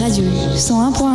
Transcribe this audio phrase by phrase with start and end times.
[0.00, 0.24] Radio
[0.56, 1.11] 101.1.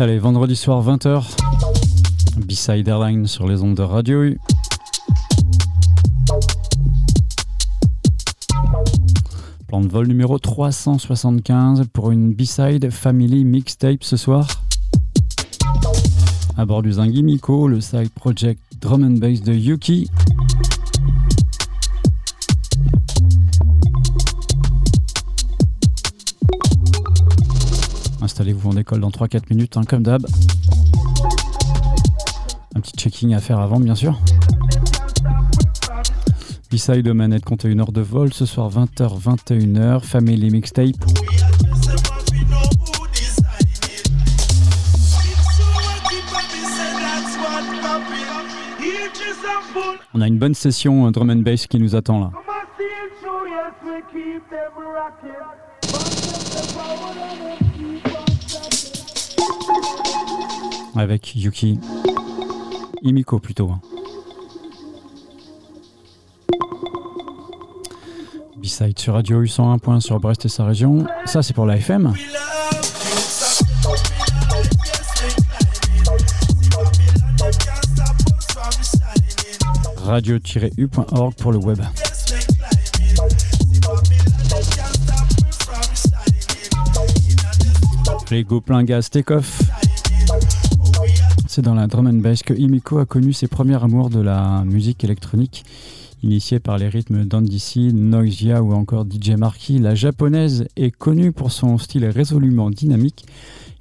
[0.00, 1.36] Allez, vendredi soir 20h,
[2.46, 4.34] B-Side Airline sur les ondes de Radio.
[9.68, 14.48] Plan de vol numéro 375 pour une B-Side Family Mixtape ce soir.
[16.56, 20.10] À bord du Miko, le side project drum and bass de Yuki.
[28.40, 30.26] Installez-vous en école dans 3-4 minutes, hein, comme d'hab.
[32.74, 34.18] Un petit checking à faire avant, bien sûr.
[36.72, 38.32] B-side de manette compte une heure de vol.
[38.32, 40.00] Ce soir, 20h, 21h.
[40.00, 40.96] Family Mixtape.
[50.14, 52.30] On a une bonne session euh, drum and bass qui nous attend là.
[60.96, 61.78] Avec Yuki.
[63.02, 63.70] Imiko plutôt.
[63.70, 63.80] Hein.
[68.56, 71.06] B-side sur Radio U101 sur Brest et sa région.
[71.24, 72.12] Ça c'est pour la FM.
[80.10, 81.80] radio-u.org pour le web.
[88.30, 89.69] Les Gopelin Gaz Take-Off.
[91.52, 94.62] C'est dans la drum and bass que Imiko a connu ses premiers amours de la
[94.64, 95.64] musique électronique.
[96.22, 101.50] Initiée par les rythmes d'Andici, Noisia ou encore DJ Marky, la japonaise est connue pour
[101.50, 103.26] son style résolument dynamique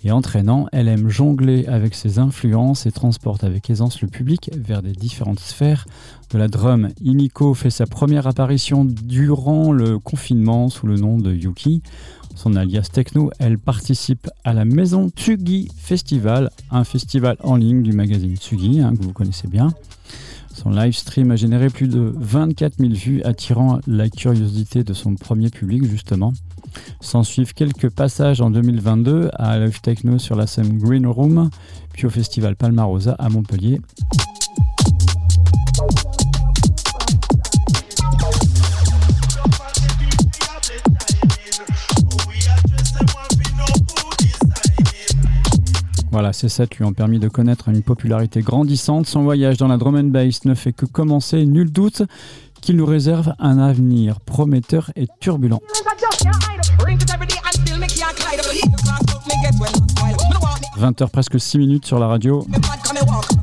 [0.03, 0.65] et entraînant.
[0.71, 5.39] Elle aime jongler avec ses influences et transporte avec aisance le public vers des différentes
[5.39, 5.85] sphères
[6.31, 6.89] de la drum.
[7.03, 11.83] Imiko fait sa première apparition durant le confinement sous le nom de Yuki
[12.39, 17.91] son alias techno, elle participe à la Maison Tsugi Festival, un festival en ligne du
[17.91, 19.67] magazine Tsugi, hein, que vous connaissez bien.
[20.53, 25.15] Son live stream a généré plus de 24 000 vues, attirant la curiosité de son
[25.15, 26.31] premier public, justement.
[27.01, 31.49] S'en suivent quelques passages en 2022 à Live Techno sur la scène Green Room,
[31.91, 33.81] puis au festival Palmarosa à Montpellier.
[46.11, 49.05] Voilà, ces sets lui ont permis de connaître une popularité grandissante.
[49.05, 52.01] Son voyage dans la drum and bass ne fait que commencer, nul doute
[52.61, 55.61] qu'il nous réserve un avenir prometteur et turbulent.
[60.79, 62.45] 20h presque 6 minutes sur la radio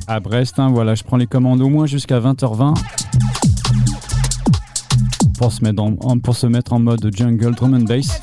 [0.09, 0.59] à Brest.
[0.59, 2.75] Hein, voilà, je prends les commandes au moins jusqu'à 20h20
[5.39, 8.21] pour se, mettre en, pour se mettre en mode jungle drum and bass.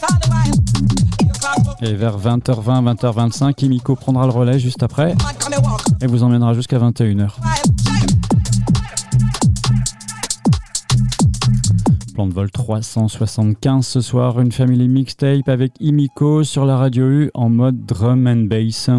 [1.85, 5.15] Et vers 20h20, 20h25, Kimiko prendra le relais juste après
[6.01, 7.31] et vous emmènera jusqu'à 21h.
[12.13, 17.31] Plan de vol 375 ce soir, une family mixtape avec Imiko sur la radio U
[17.33, 18.89] en mode drum and bass.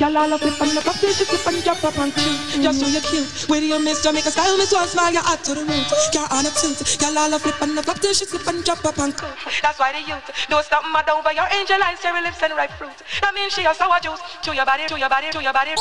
[0.00, 2.32] Y'all all up on the puppy, she flip and drop up on crew.
[2.56, 3.28] Just so you're cute.
[3.46, 5.92] do you Miss Jamaica style, Miss One Smile, you're out to the roof.
[6.16, 6.80] You're on a tilt.
[7.04, 9.28] Y'all all up on the puppy, she flip and drop up on crew.
[9.60, 10.24] That's why the youth.
[10.48, 12.96] Don't stop mad over your angel eyes, cherry lips and ripe fruit.
[13.20, 14.24] That means she a sour juice.
[14.48, 15.76] To your body, to your body, to your body.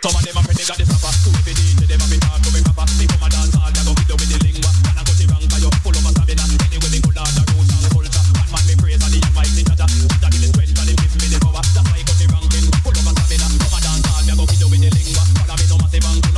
[0.00, 1.12] Some of them are pretty got the supper.
[1.28, 2.88] Who if it is to them, I'm in proper.
[2.96, 4.72] Me come a dance all, go with them with lingua.
[4.88, 6.44] And I go to rank, I yo, full of a stamina.
[6.72, 8.24] Anyway, me good on the roots and culture.
[8.48, 9.76] Man me praise and the almighty judge.
[9.76, 11.60] Judge give me strength and he give me the power.
[11.60, 13.46] That's why I go to ranking, full of a stamina.
[14.24, 15.22] y'all go with them with the lingua.
[15.36, 16.29] Follow me no massive ranking.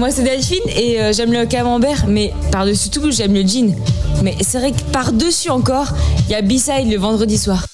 [0.00, 3.76] Moi, c'est Delphine et euh, j'aime le camembert, mais par-dessus tout, j'aime le jean.
[4.22, 5.88] Mais c'est vrai que par-dessus encore,
[6.26, 7.66] il y a B-Side le vendredi soir.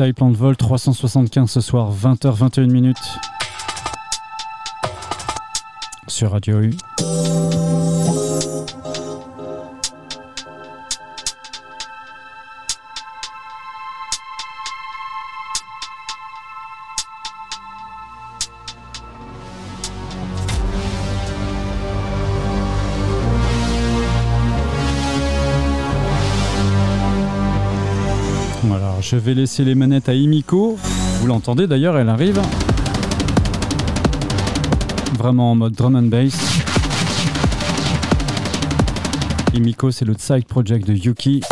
[0.00, 2.96] Plan de Vol 375 ce soir, 20h, 21 minutes.
[6.08, 6.70] Sur Radio U.
[29.30, 30.76] vais laisser les manettes à Imiko.
[31.20, 32.40] Vous l'entendez d'ailleurs, elle arrive.
[35.16, 36.36] Vraiment en mode drum and bass.
[39.54, 41.42] Imiko, c'est le side project de Yuki.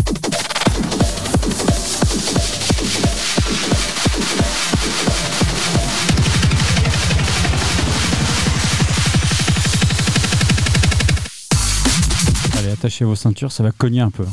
[12.58, 14.24] Allez, attachez vos ceintures, ça va cogner un peu.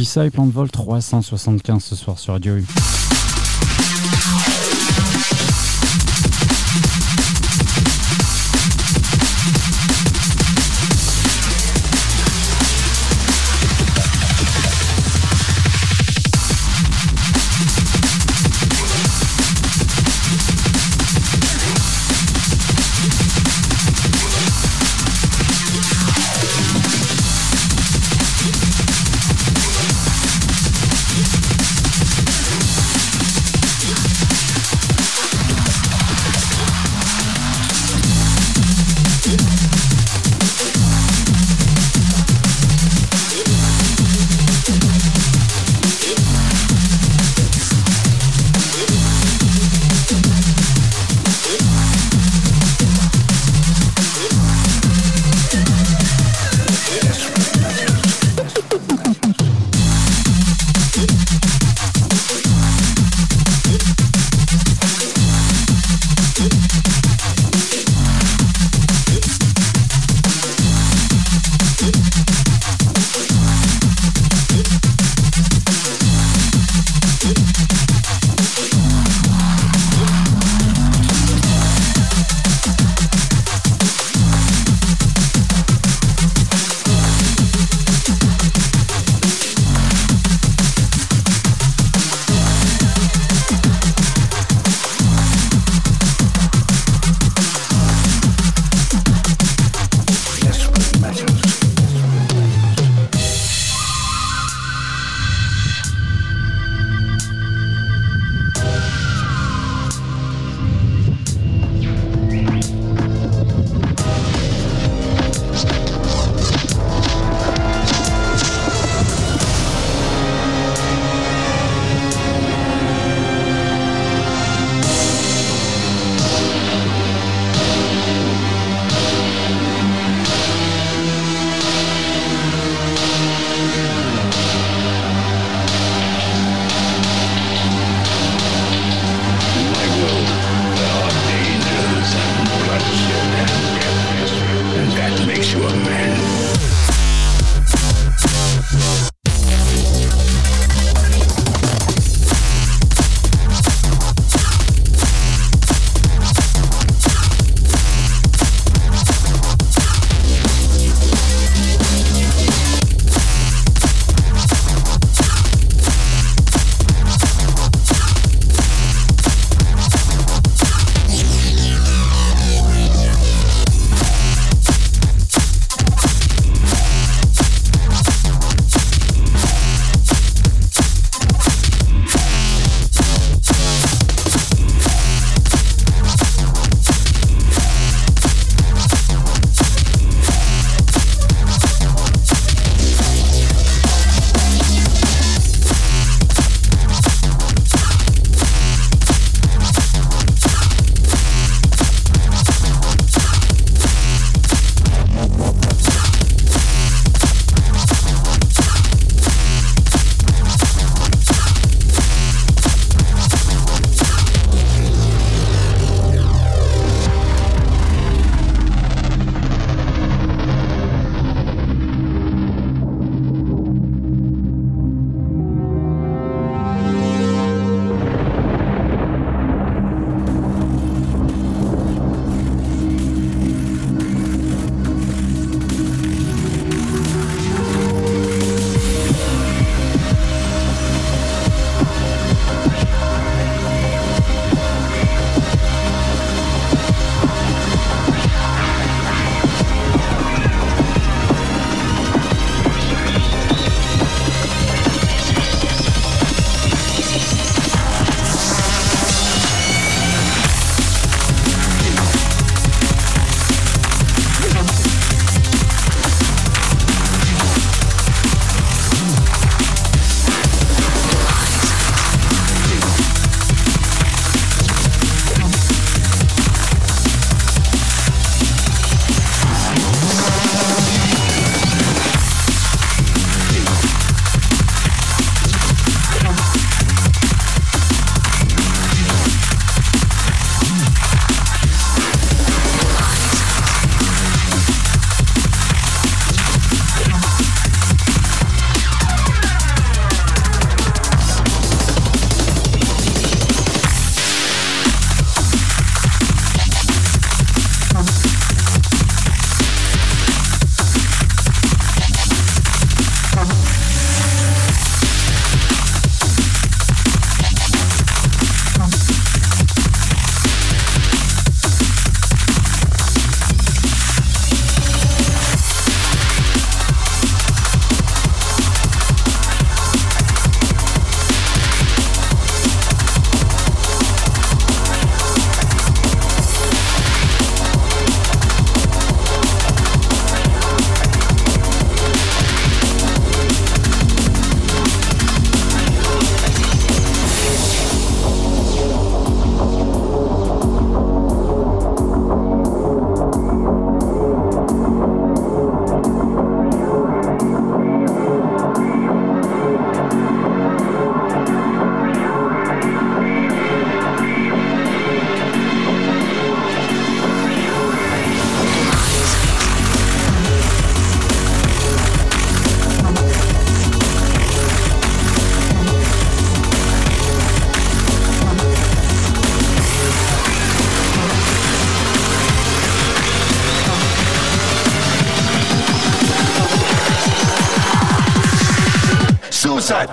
[0.00, 3.09] Pissa et plan de vol 375 ce soir sur Radio U.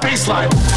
[0.08, 0.77] baseline.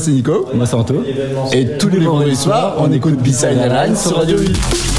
[0.00, 0.46] Moi c'est Nico.
[0.54, 1.04] Moi c'est Anto.
[1.52, 4.89] Et tous les vendredis soirs, on écoute B-Side Line sur Radio 8.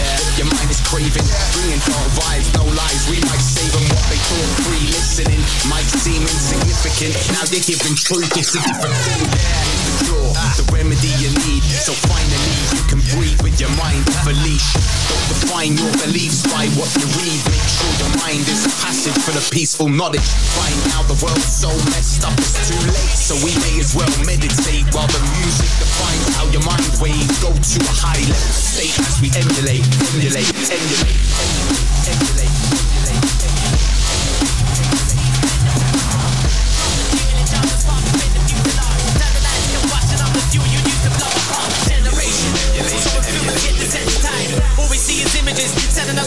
[0.00, 1.26] yeah, your mind is craving.
[1.52, 5.40] Bringing dark vibes, no lies, we like saving what they call free listening.
[5.68, 11.12] Might seem insignificant, now they're giving truth, it's a different thing, yeah cure, the remedy
[11.20, 11.62] you need.
[11.64, 14.68] So finally, you can breathe with your mind off a leash.
[15.08, 17.40] Don't define your beliefs by what you read.
[17.48, 20.26] Make sure your mind is a passage for the peaceful knowledge.
[20.56, 23.14] Find out the world's so messed up, it's too late.
[23.16, 27.50] So we may as well meditate while the music defines how your mind waves go
[27.52, 32.10] to a high level state as we emulate, emulate, emulate, emulate.
[32.10, 32.39] emulate.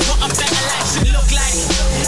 [0.09, 1.57] what a better life should look like.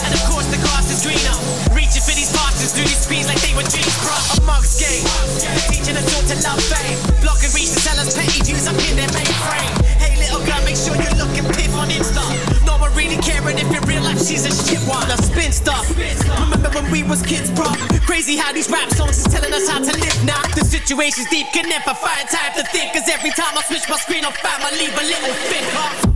[0.04, 1.36] And of course, the grass is greener.
[1.72, 4.36] Reaching for these passes through these screens like they were dreams, bruh.
[4.36, 5.04] A mug's game.
[5.70, 6.98] Teaching us all to love fame.
[7.22, 9.72] Block and reach to sell us petty views up in their mainframe.
[10.00, 12.24] Hey, little girl, make sure you look and piff on Insta.
[12.66, 15.06] No one really caring if in real life she's a shit one.
[15.10, 15.76] A spinster.
[16.42, 17.70] Remember when we was kids, bro?
[18.04, 20.42] Crazy how these rap songs is telling us how to live now.
[20.54, 22.92] The situation's deep, can never find time to think.
[22.92, 26.15] Cause every time I switch my screen on find I leave a little thing, huh?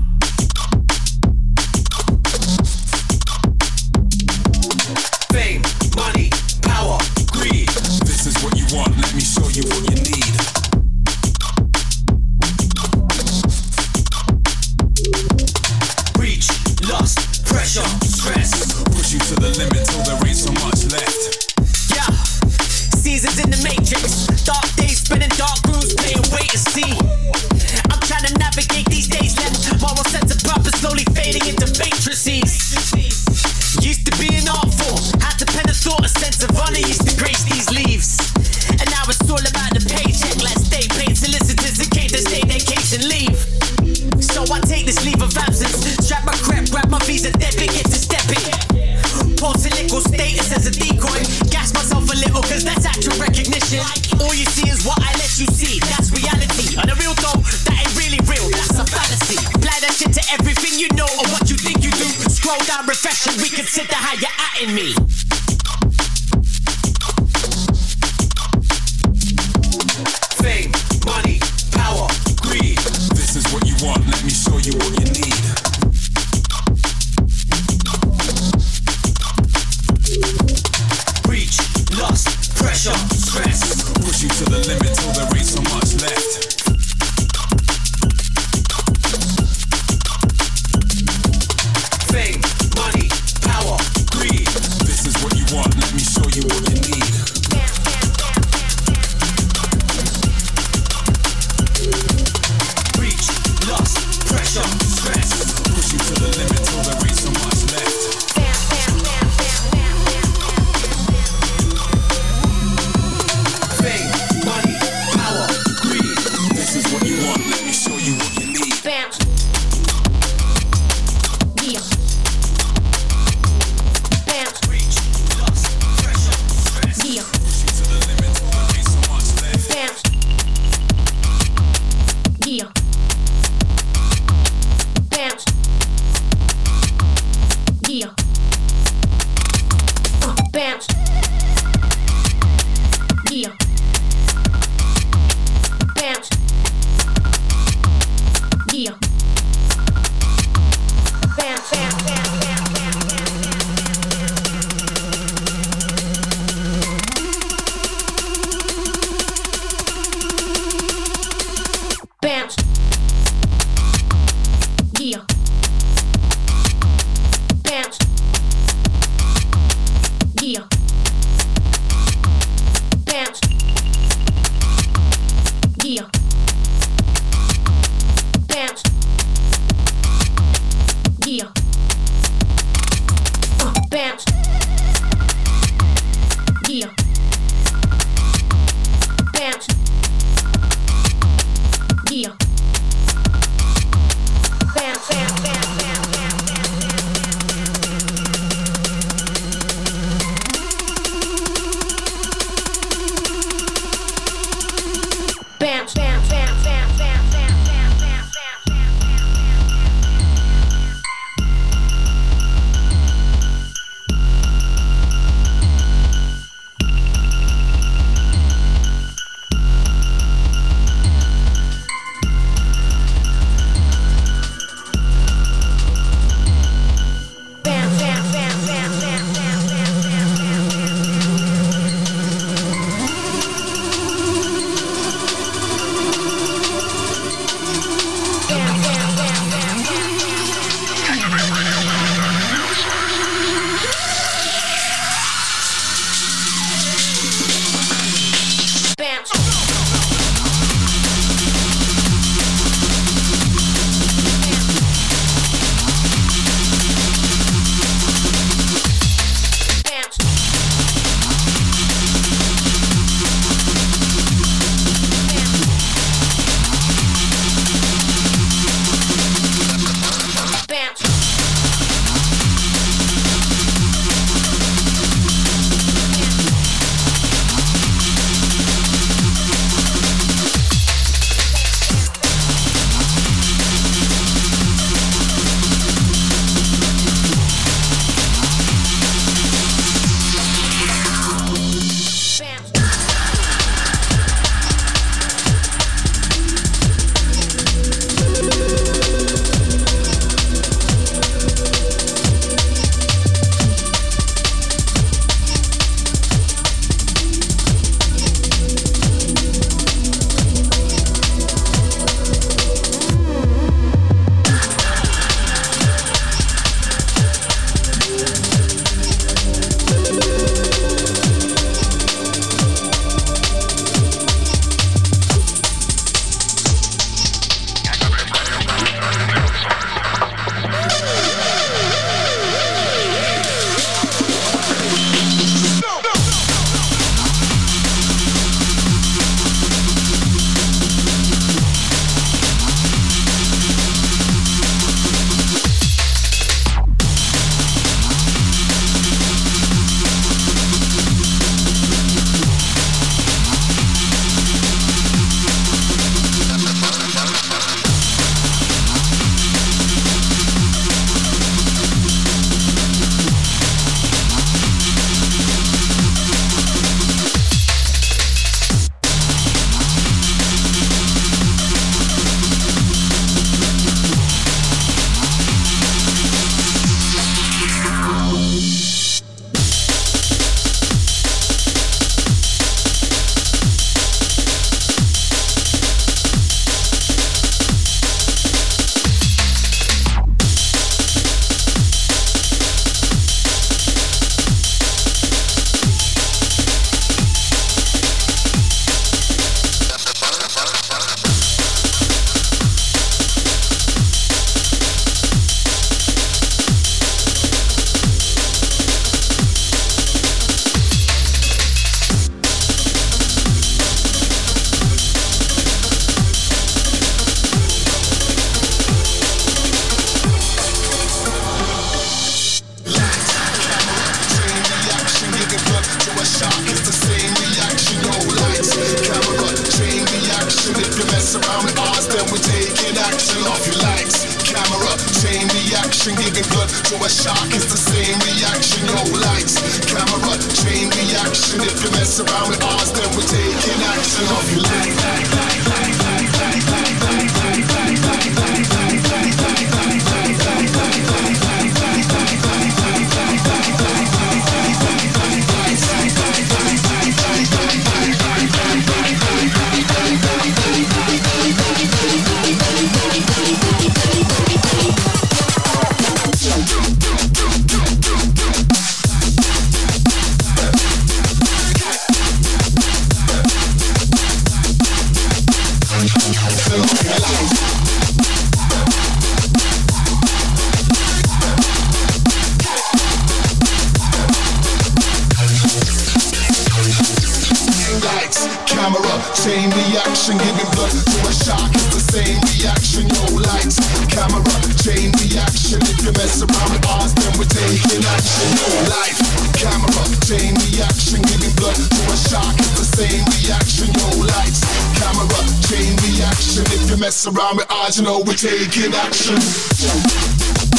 [488.31, 491.71] lights, camera, chain reaction, giving blood to a shark.
[491.75, 493.09] It's the same reaction.
[493.09, 494.43] No lights, camera,
[494.79, 495.83] chain reaction.
[495.83, 498.47] If you mess around with ours, then we're taking action.
[498.55, 499.19] No life,
[499.59, 502.55] camera, chain reaction, giving blood to a shark.
[502.55, 503.91] It's the same reaction.
[503.99, 504.63] No lights,
[505.03, 506.63] camera, chain reaction.
[506.71, 510.70] If you mess around with ours, you know we're taking action.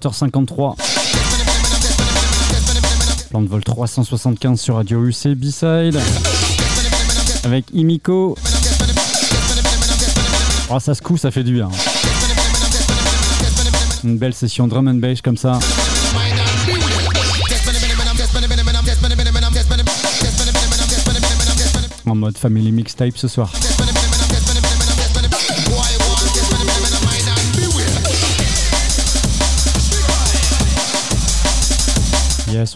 [0.00, 0.76] 20h53.
[3.30, 6.00] Plan de vol 375 sur Radio UC B-Side.
[7.44, 8.36] Avec Imiko.
[10.70, 11.68] Oh, ça se coud, ça fait du bien.
[14.04, 15.58] Une belle session drum and bass comme ça.
[22.06, 23.52] En mode family mixtape ce soir.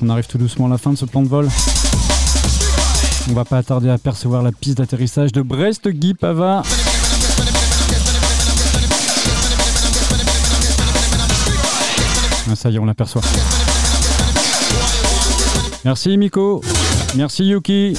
[0.00, 1.46] On arrive tout doucement à la fin de ce plan de vol.
[3.28, 6.62] On va pas attarder à percevoir la piste d'atterrissage de Brest Guy Pava.
[12.50, 13.20] Ah, ça y est, on l'aperçoit.
[15.84, 16.62] Merci Miko.
[17.14, 17.94] Merci Yuki.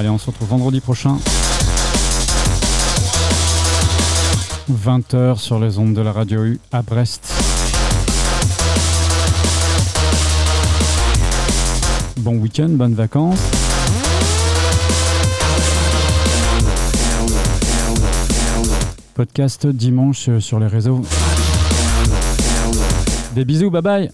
[0.00, 1.18] Allez, on se retrouve vendredi prochain.
[4.72, 7.30] 20h sur les ondes de la radio U à Brest.
[12.20, 13.38] Bon week-end, bonnes vacances.
[19.12, 21.02] Podcast dimanche sur les réseaux.
[23.34, 24.10] Des bisous, bye bye.